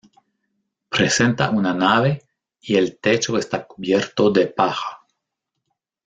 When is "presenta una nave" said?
0.89-2.23